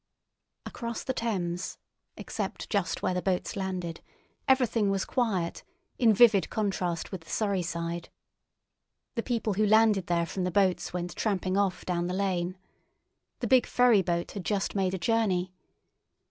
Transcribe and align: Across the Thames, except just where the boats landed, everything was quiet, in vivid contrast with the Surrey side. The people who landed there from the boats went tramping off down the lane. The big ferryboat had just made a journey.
Across 0.65 1.03
the 1.03 1.13
Thames, 1.13 1.77
except 2.17 2.71
just 2.71 3.03
where 3.03 3.13
the 3.13 3.21
boats 3.21 3.55
landed, 3.55 4.01
everything 4.47 4.89
was 4.89 5.05
quiet, 5.05 5.63
in 5.99 6.11
vivid 6.11 6.49
contrast 6.49 7.11
with 7.11 7.21
the 7.21 7.29
Surrey 7.29 7.61
side. 7.61 8.09
The 9.13 9.21
people 9.21 9.53
who 9.53 9.65
landed 9.67 10.07
there 10.07 10.25
from 10.25 10.43
the 10.43 10.49
boats 10.49 10.91
went 10.91 11.15
tramping 11.15 11.55
off 11.55 11.85
down 11.85 12.07
the 12.07 12.15
lane. 12.15 12.57
The 13.41 13.47
big 13.47 13.67
ferryboat 13.67 14.31
had 14.31 14.43
just 14.43 14.73
made 14.73 14.95
a 14.95 14.97
journey. 14.97 15.53